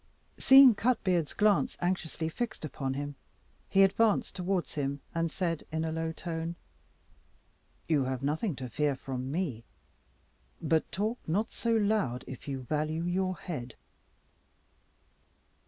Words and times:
Seeing 0.39 0.73
Cutboard's 0.73 1.35
glance 1.35 1.77
anxiously 1.79 2.27
fixed 2.27 2.65
upon 2.65 2.95
him, 2.95 3.13
he 3.69 3.83
advanced 3.83 4.35
towards 4.35 4.73
him, 4.73 4.99
and 5.13 5.31
said 5.31 5.63
in 5.71 5.85
a 5.85 5.91
low 5.91 6.11
tone 6.11 6.55
"You 7.87 8.05
have 8.05 8.23
nothing 8.23 8.55
to 8.55 8.67
fear 8.69 8.95
from 8.95 9.31
me; 9.31 9.63
but 10.59 10.91
talk 10.91 11.19
not 11.27 11.51
so 11.51 11.75
loud 11.75 12.23
if 12.27 12.47
you 12.47 12.61
value 12.61 13.03
your 13.03 13.35
head." 13.37 13.75